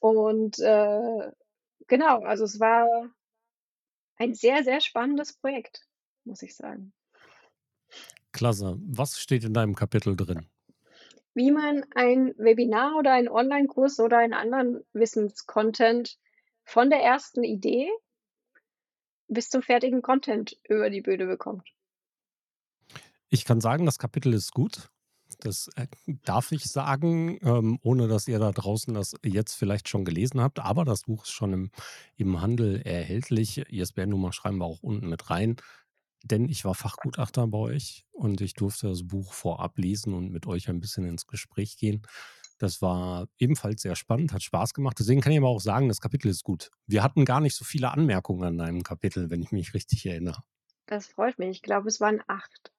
[0.00, 1.30] Und, äh,
[1.86, 2.86] genau, also es war
[4.16, 5.86] ein sehr, sehr spannendes Projekt,
[6.24, 6.92] muss ich sagen.
[8.32, 8.78] Klasse.
[8.80, 10.46] Was steht in deinem Kapitel drin?
[11.34, 16.18] Wie man ein Webinar oder einen Onlinekurs oder einen anderen Wissenscontent
[16.64, 17.88] von der ersten Idee
[19.28, 21.68] bis zum fertigen Content über die Bühne bekommt.
[23.28, 24.90] Ich kann sagen, das Kapitel ist gut.
[25.40, 25.86] Das, äh,
[26.24, 30.58] darf ich sagen, ähm, ohne dass ihr da draußen das jetzt vielleicht schon gelesen habt,
[30.58, 31.70] aber das Buch ist schon im
[32.16, 33.58] im Handel erhältlich.
[33.70, 35.56] ISBN-Nummer schreiben wir auch unten mit rein,
[36.24, 40.46] denn ich war Fachgutachter bei euch und ich durfte das Buch vorab lesen und mit
[40.46, 42.02] euch ein bisschen ins Gespräch gehen.
[42.58, 44.98] Das war ebenfalls sehr spannend, hat Spaß gemacht.
[44.98, 46.70] Deswegen kann ich aber auch sagen, das Kapitel ist gut.
[46.86, 50.42] Wir hatten gar nicht so viele Anmerkungen an deinem Kapitel, wenn ich mich richtig erinnere.
[50.86, 51.50] Das freut mich.
[51.50, 52.72] Ich glaube, es waren 8.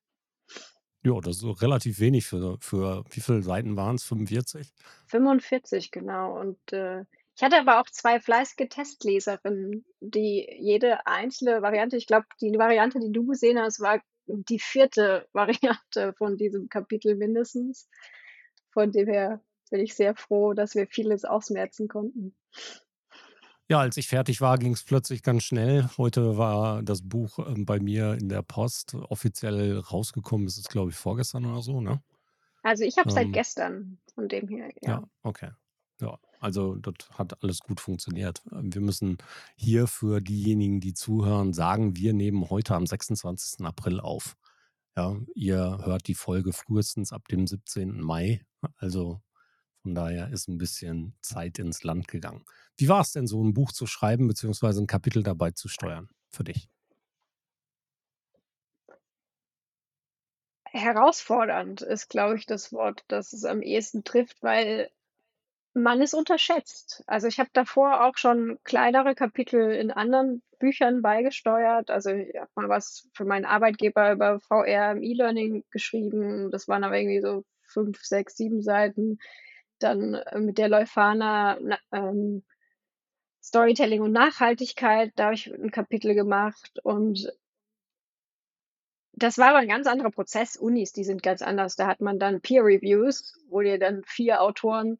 [1.04, 4.04] Ja, das ist relativ wenig für für wie viele Seiten waren's?
[4.04, 4.74] 45?
[5.08, 6.40] 45, genau.
[6.40, 7.06] Und, äh,
[7.40, 13.00] ich hatte aber auch 2 fleißige Testleserinnen, die jede einzelne Variante ich glaube, die Variante,
[13.00, 14.90] die du gesehen hast, war die 4.
[15.32, 17.88] Variante von diesem Kapitel mindestens.
[18.72, 22.36] Von dem her bin ich sehr froh, dass wir vieles ausmerzen konnten.
[23.70, 25.90] Ja, als ich fertig war, ging's plötzlich ganz schnell.
[25.98, 28.96] Heute war das Buch, ähm, bei mir in der Post.
[28.96, 32.04] Offiziell rausgekommen ist es, glaube ich, vorgestern oder so, ne?
[32.64, 34.90] Also, ich habe es seit Ähm gestern, von dem her, ja.
[34.90, 35.52] Ja, okay.
[36.02, 38.42] Ja, also, das hat alles gut funktioniert.
[38.52, 39.18] Ähm, wir müssen
[39.56, 43.66] hier für diejenigen, die zuhören, sagen, wir nehmen heute am 26.
[43.66, 44.38] April auf.
[44.98, 48.02] Ja, ihr hört die Folge frühestens ab dem 17.
[48.02, 48.42] Mai.
[48.78, 49.22] Also,
[49.84, 52.46] von daher ist 'n bisschen Zeit ins Land gegangen.
[52.78, 56.44] Wie war's denn so 'n Buch zu schreiben beziehungsweise 'n Kapitel dabei zu steuern für
[56.46, 56.68] dich?
[60.68, 64.92] Herausfordernd ist, glaube ich, das Wort, das es am ehesten trifft, weil
[65.74, 67.04] man es unterschätzt.
[67.08, 71.90] Also, ich habe davor auch schon kleinere Kapitel in anderen Büchern beigesteuert.
[71.90, 76.52] Also ich habe mal was für meinen Arbeitgeber über VR im E-Learning geschrieben.
[76.52, 79.18] Das waren aber irgendwie so fünf, sechs, sieben Seiten.
[79.80, 81.58] Dann äh, mit der Leuphana
[81.92, 82.44] ähm,
[83.42, 87.32] Storytelling und Nachhaltigkeit, da habe ich ein Kapitel gemacht und
[89.14, 90.56] das war aber ein ganz anderer Prozess.
[90.56, 91.76] Unis, die sind ganz anders.
[91.76, 95.00] Da hat man dann Peer Reviews, wo dir dann vier Autoren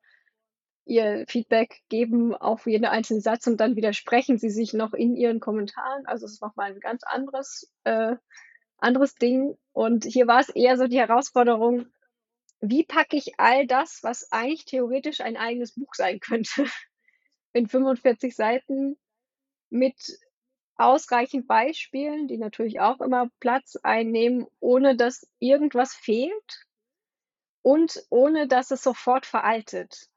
[0.90, 5.40] ihr Feedback geben auf jeden einzelnen Satz und dann widersprechen sie sich noch in ihren
[5.40, 6.06] Kommentaren.
[6.06, 8.16] Also es ist nochmal ein ganz anderes, äh,
[8.78, 9.58] anderes Ding.
[9.72, 11.86] Und hier war es eher so die Herausforderung,
[12.60, 16.66] wie packe ich all das, was eigentlich theoretisch ein eigenes Buch sein könnte,
[17.54, 18.98] in 45 Seiten
[19.70, 19.96] mit
[20.76, 26.66] ausreichend Beispielen, die natürlich auch immer Platz einnehmen, ohne dass irgendwas fehlt
[27.62, 30.10] und ohne dass es sofort veraltet.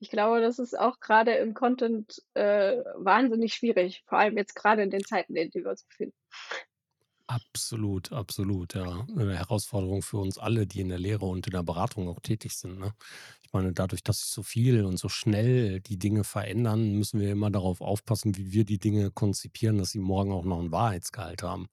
[0.00, 4.82] Ich glaube, das ist auch gerade im Content äh, wahnsinnig schwierig, vor allem jetzt gerade
[4.82, 6.16] in den Zeiten, in denen wir uns befinden.
[7.26, 9.06] Absolut, absolut, ja.
[9.16, 12.54] Eine Herausforderung für uns alle, die in der Lehre und in der Beratung auch tätig
[12.54, 12.78] sind.
[12.78, 12.92] Ne?
[13.42, 17.32] Ich meine, dadurch, dass sich so viel und so schnell die Dinge verändern, müssen wir
[17.32, 21.42] immer darauf aufpassen, wie wir die Dinge konzipieren, dass sie morgen auch noch einen Wahrheitsgehalt
[21.42, 21.68] haben.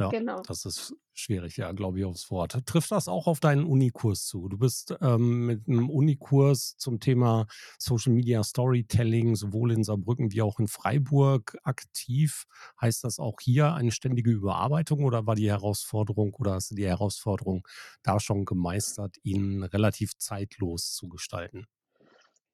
[0.00, 0.46] Ja, Genau.
[0.46, 2.66] das ist schwierig, ja, glaube ich, aufs Wort.
[2.66, 4.48] Trifft das auch auf deinen Unikurs zu?
[4.48, 7.46] Du bist ähm, mit einem Unikurs zum Thema
[7.78, 12.44] Social Media Storytelling sowohl in Saarbrücken wie auch in Freiburg aktiv.
[12.80, 16.86] Heißt das auch hier eine ständige Überarbeitung oder war die Herausforderung oder hast du die
[16.86, 17.66] Herausforderung
[18.02, 21.66] da schon gemeistert, ihn relativ zeitlos zu gestalten?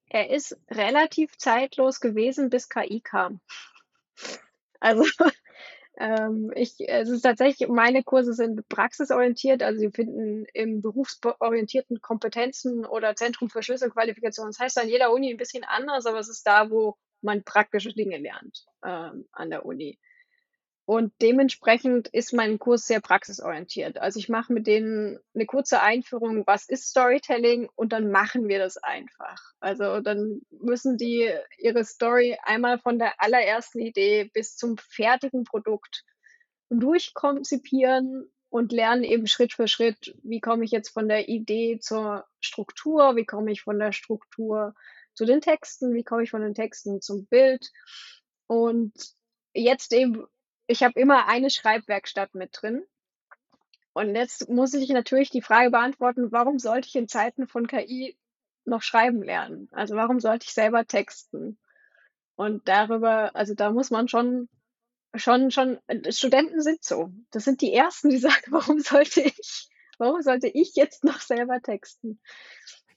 [0.09, 3.41] Er ist relativ zeitlos gewesen, bis KI kam.
[4.79, 5.03] Also
[6.01, 12.85] ähm, ich, es ist tatsächlich, meine Kurse sind praxisorientiert, also sie finden im berufsorientierten Kompetenzen
[12.85, 14.47] oder Zentrum für Schlüsselqualifikation.
[14.47, 17.93] Das heißt an jeder Uni ein bisschen anders, aber es ist da, wo man praktische
[17.93, 19.99] Dinge lernt ähm, an der Uni.
[20.85, 23.99] Und dementsprechend ist mein Kurs sehr praxisorientiert.
[23.99, 28.59] Also ich mache mit denen eine kurze Einführung, was ist Storytelling und dann machen wir
[28.59, 29.39] das einfach.
[29.59, 36.03] Also dann müssen die ihre Story einmal von der allerersten Idee bis zum fertigen Produkt
[36.69, 42.25] durchkonzipieren und lernen eben Schritt für Schritt, wie komme ich jetzt von der Idee zur
[42.41, 44.73] Struktur, wie komme ich von der Struktur
[45.13, 47.71] zu den Texten, wie komme ich von den Texten zum Bild.
[48.47, 48.93] Und
[49.53, 50.25] jetzt eben
[50.71, 52.83] ich habe immer eine Schreibwerkstatt mit drin.
[53.93, 58.17] Und jetzt muss ich natürlich die Frage beantworten, warum sollte ich in Zeiten von KI
[58.63, 59.67] noch schreiben lernen?
[59.71, 61.59] Also warum sollte ich selber texten?
[62.35, 64.47] Und darüber, also da muss man schon,
[65.13, 65.79] schon, schon,
[66.09, 67.11] Studenten sind so.
[67.31, 71.61] Das sind die ersten, die sagen, warum sollte ich, warum sollte ich jetzt noch selber
[71.61, 72.21] texten?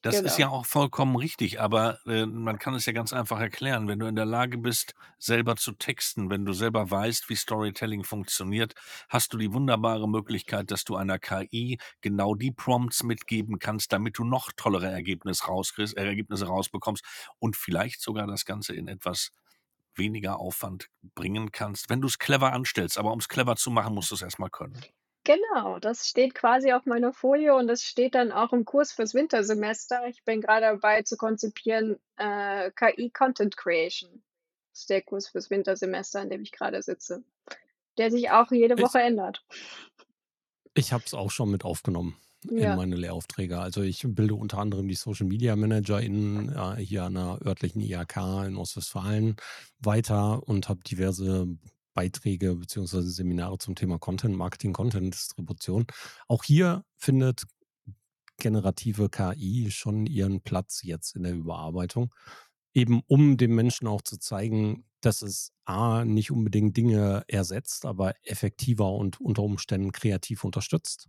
[0.04, 0.50] Das ist ja Genau.
[0.50, 3.88] auch vollkommen richtig, aber äh, man kann es ja ganz einfach erklären.
[3.88, 8.04] Wenn du in der Lage bist, selber zu texten, wenn du selber weißt, wie Storytelling
[8.04, 8.74] funktioniert,
[9.08, 14.18] hast du die wunderbare Möglichkeit, dass du einer KI genau die Prompts mitgeben kannst, damit
[14.18, 17.02] du noch tollere Ergebnisse, rauskriegst, äh, Ergebnisse rausbekommst
[17.38, 19.30] und vielleicht sogar das Ganze in etwas
[19.94, 22.98] weniger Aufwand bringen kannst, wenn du es clever anstellst.
[22.98, 24.84] Aber um es clever zu machen, musst du es erstmal können.
[25.24, 29.14] Genau, das steht quasi auf meiner Folie und das steht dann auch im Kurs fürs
[29.14, 30.06] Wintersemester.
[30.08, 34.22] Ich bin gerade dabei zu konzipieren, äh, KI Content Creation.
[34.72, 37.24] Das ist der Kurs fürs Wintersemester, an dem ich gerade sitze,
[37.98, 39.44] der sich auch jede Ich, Woche ändert.
[40.74, 42.16] ich habe es auch schon mit aufgenommen
[42.56, 43.58] in Ja, meine Lehraufträge.
[43.58, 48.16] Also ich bilde unter anderem die Social Media ManagerInnen äh, hier an der örtlichen IHK
[48.46, 49.36] in Ostwestfalen
[49.78, 51.48] weiter und habe diverse
[51.94, 53.00] Beiträge bzw.
[53.02, 55.86] Seminare zum Thema Content Marketing, Content Distribution.
[56.28, 57.44] Auch hier findet
[58.38, 62.12] generative KI schon ihren Platz jetzt in der Überarbeitung.
[62.74, 68.14] Eben um dem Menschen auch zu zeigen, dass es A, nicht unbedingt Dinge ersetzt, aber
[68.24, 71.08] effektiver und unter Umständen kreativ unterstützt.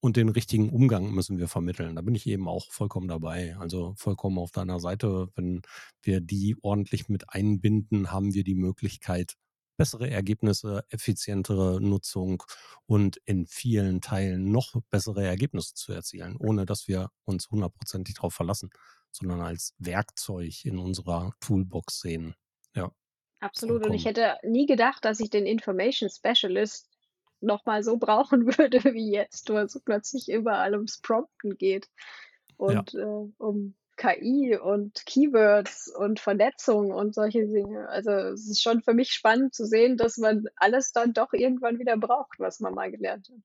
[0.00, 1.96] Und den richtigen Umgang müssen wir vermitteln.
[1.96, 3.56] Da bin ich eben auch vollkommen dabei.
[3.58, 5.28] Also vollkommen auf deiner Seite.
[5.34, 5.62] Wenn
[6.02, 9.34] wir die ordentlich mit einbinden, haben wir die Möglichkeit,
[9.76, 12.42] bessere Ergebnisse, effizientere Nutzung
[12.86, 18.34] und in vielen Teilen noch bessere Ergebnisse zu erzielen, ohne dass wir uns hundertprozentig darauf
[18.34, 18.70] verlassen,
[19.10, 22.34] sondern als Werkzeug in unserer Toolbox sehen.
[22.74, 22.90] Ja,
[23.40, 23.84] absolut.
[23.86, 26.88] Und ich hätte nie gedacht, dass ich den Information Specialist
[27.40, 31.88] nochmal so brauchen würde wie jetzt, wo es plötzlich überall ums Prompten geht
[32.66, 32.84] Ja.
[32.84, 37.88] und äh, um KI und Keywords und Vernetzung und solche Dinge.
[37.88, 41.78] Also es ist schon für mich spannend zu sehen, dass man alles dann doch irgendwann
[41.78, 43.38] wieder braucht, was man mal gelernt hat.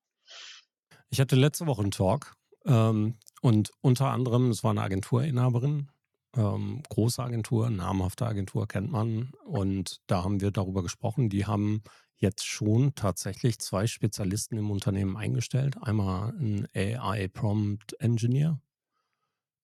[1.09, 2.33] Ich hatte letzte Woche einen Talk
[2.65, 5.89] ähm, und unter anderem, es war eine Agenturinhaberin,
[6.35, 9.31] ähm, große Agentur, namhafte Agentur kennt man.
[9.45, 11.29] Und da haben wir darüber gesprochen.
[11.29, 11.83] Die haben
[12.17, 15.77] jetzt schon tatsächlich zwei Spezialisten im Unternehmen eingestellt.
[15.81, 18.59] Einmal ein AI Prompt Engineer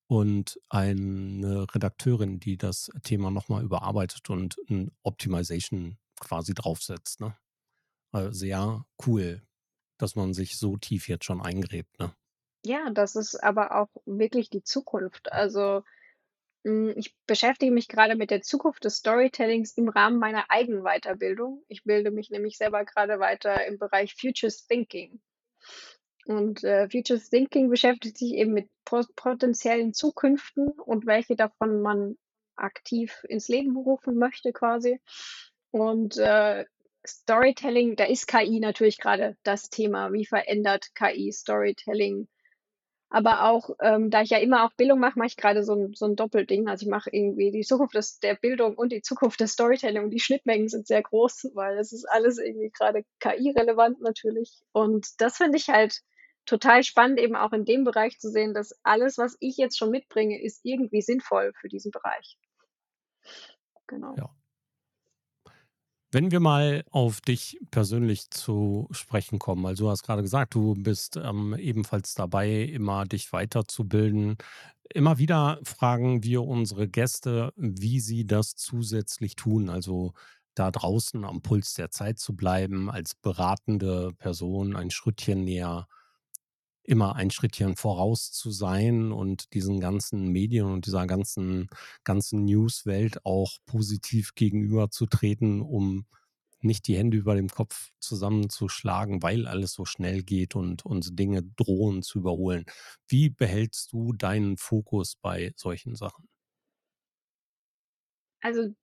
[0.08, 7.22] und eine Redakteurin, die das Thema nochmal überarbeitet und ein Optimization quasi draufsetzt.
[7.22, 7.36] Ne?
[8.12, 9.42] Also sehr cool,
[9.98, 12.00] dass man sich so tief jetzt schon eingräbt.
[12.00, 12.14] Ne?
[12.66, 15.32] Ja, das ist aber auch wirklich die Zukunft.
[15.32, 15.84] Also
[16.66, 21.64] hm, ich beschäftige mich gerade mit der Zukunft des Storytellings im Rahmen meiner eigenen Weiterbildung.
[21.68, 25.22] Ich bilde mich nämlich selber gerade weiter im Bereich Futures Thinking.
[26.26, 32.18] Und äh, Futures Thinking beschäftigt sich eben mit potenziellen Zukünften und welche davon man
[32.56, 35.00] aktiv ins Leben rufen möchte quasi.
[35.72, 36.66] Und äh,
[37.06, 40.12] Storytelling, da ist KI natürlich gerade das Thema.
[40.14, 42.28] Wie verändert KI Storytelling?
[43.10, 45.94] Aber auch, ähm, da ich ja immer auch Bildung mache, mache ich gerade so ein,
[45.94, 46.68] so ein Doppelding.
[46.68, 50.06] Also ich mache irgendwie die Zukunft des, der Bildung und die Zukunft des Storytelling.
[50.06, 54.64] Und die Schnittmengen sind sehr groß, weil es ist alles irgendwie gerade KI-relevant natürlich.
[54.72, 56.02] Und das finde ich halt
[56.46, 59.92] total spannend, eben auch in dem Bereich zu sehen, dass alles, was ich jetzt schon
[59.92, 62.38] mitbringe, ist irgendwie sinnvoll für diesen Bereich.
[63.88, 64.16] Genau.
[64.18, 64.30] Ja.
[66.12, 70.74] Wenn wir mal auf dich persönlich zu sprechen kommen, also du hast gerade gesagt, du
[70.76, 74.38] bist ähm, ebenfalls dabei, immer dich weiterzubilden.
[74.94, 80.14] Immer wieder fragen wir unsere Gäste, wie sie das zusätzlich tun, also
[80.54, 85.88] da draußen am Puls der Zeit zu bleiben, als beratende Person ein Schrittchen näher
[86.86, 91.70] immer ein Schrittchen voraus zu sein und diesen ganzen Medien und dieser ganzen,
[92.04, 96.06] ganzen Newswelt auch positiv gegenüberzutreten, um
[96.62, 101.44] nicht die Hände über dem Kopf zusammenzuschlagen, weil alles so schnell geht und uns Dinge
[101.44, 102.66] drohen zu überholen.
[103.08, 106.28] Wie behältst du deinen Fokus bei solchen Sachen?
[108.42, 108.74] Also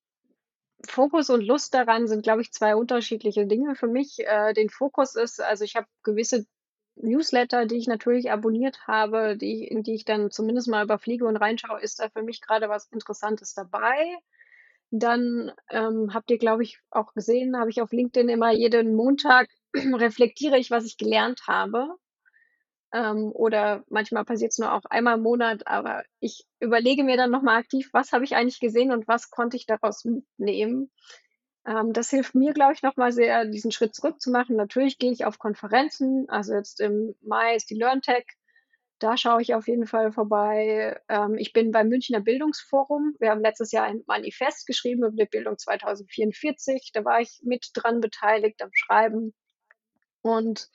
[0.89, 4.19] Fokus und Lust daran sind, glaube ich, zwei unterschiedliche Dinge für mich.
[4.21, 6.47] Äh, den Fokus ist, also ich habe gewisse
[6.97, 11.37] Newsletter, die ich natürlich abonniert habe, die in die ich dann zumindest mal überfliege und
[11.37, 14.17] reinschaue, ist da für mich gerade was Interessantes dabei.
[14.91, 19.49] Dann, ähm, habt ihr, glaube ich, auch gesehen, habe ich auf LinkedIn immer jeden Montag
[19.75, 21.89] reflektiere ich, was ich gelernt habe.
[22.93, 27.31] Ähm, oder manchmal passiert es nur auch einmal im Monat, aber ich überlege mir dann
[27.31, 30.91] nochmal aktiv, was habe ich eigentlich gesehen und was konnte ich daraus mitnehmen.
[31.67, 34.57] Ähm, das hilft mir, glaube ich, nochmal sehr, diesen Schritt zurück zu machen.
[34.57, 36.29] Natürlich gehe ich auf Konferenzen.
[36.29, 38.27] Also jetzt im Mai ist die LearnTech.
[38.99, 41.01] Da schaue ich auf jeden Fall vorbei.
[41.09, 43.17] Ähm, ich bin beim Münchner Bildungsforum.
[43.19, 46.91] Wir haben letztes Jahr ein Manifest geschrieben über die Bildung 2044.
[46.93, 49.35] Da war ich mit dran beteiligt am Schreiben.
[50.23, 50.69] Und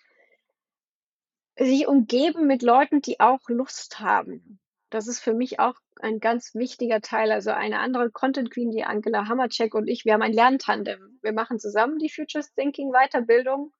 [1.57, 4.59] sich umgeben mit Leuten, die auch Lust haben.
[4.89, 7.31] Das ist für mich auch ein ganz wichtiger Teil.
[7.31, 11.19] Also eine andere Content Queen, die Angela Hammercheck und ich, wir haben ein Lerntandem.
[11.21, 13.73] Wir machen zusammen die Futures Thinking Weiterbildung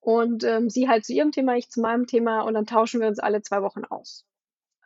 [0.00, 3.08] und ähm, sie halt zu ihrem Thema, ich zu meinem Thema und dann tauschen wir
[3.08, 4.24] uns alle zwei Wochen aus.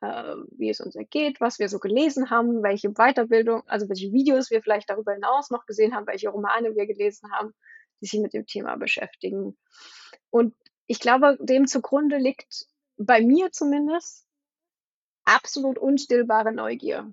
[0.01, 4.51] Äh, wie es uns ergeht, was wir so gelesen haben, welche Weiterbildung, also welche Videos
[4.51, 7.53] wir vielleicht darüber hinaus noch gesehen haben, welche Romane wir gelesen haben,
[8.01, 9.59] die sich mit dem Thema beschäftigen.
[10.31, 10.55] Und
[10.87, 14.27] ich glaube, dem zugrunde liegt bei mir zumindest
[15.31, 17.13] absolut unstillbare Neugier.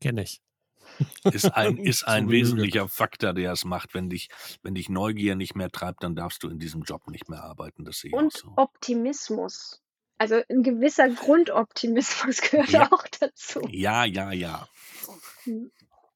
[0.00, 0.40] Kenne ich.
[1.24, 3.94] Ist ein, ist ein wesentlicher Faktor, der es macht.
[3.94, 4.28] Wenn dich,
[4.62, 7.84] wenn dich Neugier nicht mehr treibt, dann darfst du in diesem Job nicht mehr arbeiten.
[7.84, 8.52] Das sehe ich Und so.
[8.56, 9.82] Optimismus.
[10.18, 12.92] Also ein gewisser Grundoptimismus gehört ja.
[12.92, 13.62] auch dazu.
[13.70, 14.68] Ja, ja, ja.
[15.44, 15.70] Hm.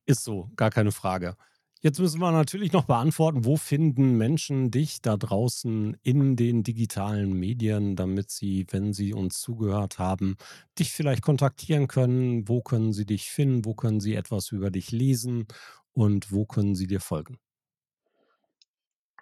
[0.06, 1.36] Ist so, gar keine Frage.
[1.84, 7.34] Jetzt müssen wir natürlich noch beantworten, wo finden Menschen dich da draußen in den digitalen
[7.34, 10.38] Medien, damit sie, wenn sie uns zugehört haben,
[10.78, 12.48] dich vielleicht kontaktieren können?
[12.48, 13.66] Wo können sie dich finden?
[13.66, 15.46] Wo können sie etwas über dich lesen?
[15.92, 17.38] Und wo können sie dir folgen?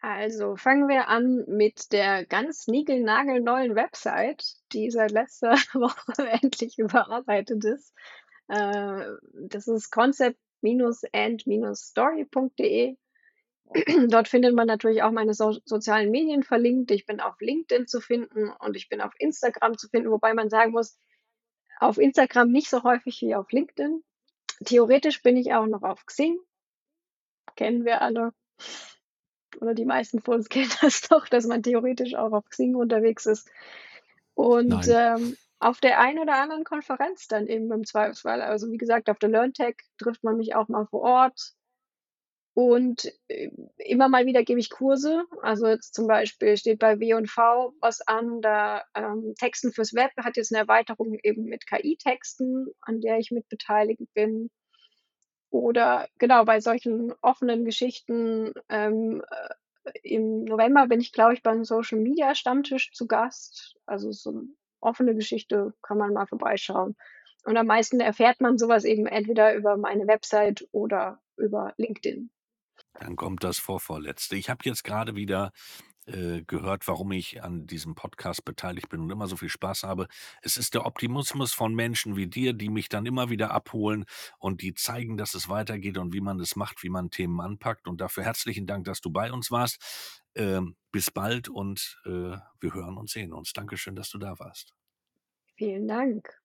[0.00, 7.64] Also fangen wir an mit der ganz niegelnagelneuen Website, die seit letzter Woche endlich überarbeitet
[7.64, 7.92] ist.
[8.46, 9.04] Äh,
[9.48, 12.96] das ist Concept and-story.de.
[14.08, 16.90] Dort findet man natürlich auch meine so sozialen Medien verlinkt.
[16.90, 20.50] Ich bin auf LinkedIn zu finden und ich bin auf Instagram zu finden, wobei man
[20.50, 20.98] sagen muss,
[21.78, 24.02] auf Instagram nicht so häufig wie auf LinkedIn.
[24.64, 26.38] Theoretisch bin ich auch noch auf Xing.
[27.56, 28.32] Kennen wir alle.
[29.60, 33.26] Oder die meisten von uns kennen das doch, dass man theoretisch auch auf Xing unterwegs
[33.26, 33.50] ist.
[34.34, 38.42] Und ähm, auf der einen oder anderen Konferenz dann eben im Zweifelsfall.
[38.42, 41.52] Also wie gesagt, auf der LearnTech trifft man mich auch mal vor Ort.
[42.54, 45.24] Und äh, immer mal wieder gebe ich Kurse.
[45.40, 50.36] Also jetzt zum Beispiel steht bei W&V was an, da ähm, Texten fürs Web hat
[50.36, 54.50] jetzt eine Erweiterung eben mit KI-Texten, an der ich mit beteiligt bin.
[55.48, 58.52] Oder genau bei solchen offenen Geschichten.
[58.68, 59.22] Ähm,
[59.84, 63.76] äh, Im November bin ich, glaube ich, beim Social Media Stammtisch zu Gast.
[63.86, 64.48] Also so eine
[64.82, 66.96] offene Geschichte kann man mal vorbeischauen.
[67.44, 72.30] Und am meisten erfährt man sowas eben entweder über meine Website oder über LinkedIn.
[73.00, 74.36] Dann kommt das Vorvorletzte.
[74.36, 75.52] Ich habe jetzt gerade wieder
[76.06, 80.08] äh, gehört, warum ich an diesem Podcast beteiligt bin und immer so viel Spaß habe.
[80.42, 84.04] Es ist der Optimismus von Menschen wie dir, die mich dann immer wieder abholen
[84.38, 87.86] und die zeigen, dass es weitergeht und wie man es macht, wie man Themen anpackt.
[87.86, 90.21] Und dafür herzlichen Dank, dass du bei uns warst.
[90.34, 93.52] Ähm, bis bald und äh, wir hören und sehen uns.
[93.52, 94.74] Dankeschön, dass du da warst.
[95.56, 96.38] Vielen Dank.